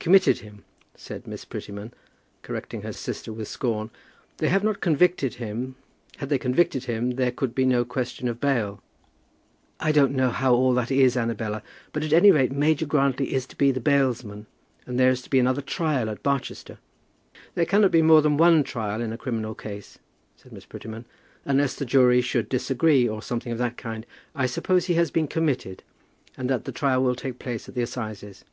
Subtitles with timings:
[0.00, 0.64] "Committed him,"
[0.96, 1.94] said Miss Prettyman,
[2.42, 3.88] correcting her sister with scorn.
[4.36, 5.76] "They have not convicted him.
[6.18, 8.82] Had they convicted him, there could be no question of bail."
[9.80, 11.62] "I don't know how all that is, Annabella,
[11.94, 14.44] but at any rate Major Grantly is to be the bailsman,
[14.84, 16.76] and there is to be another trial at Barchester."
[17.54, 19.96] "There cannot be more than one trial in a criminal case,"
[20.36, 21.06] said Miss Prettyman,
[21.46, 24.04] "unless the jury should disagree, or something of that kind.
[24.34, 25.82] I suppose he has been committed,
[26.36, 28.44] and that the trial will take place at the assizes."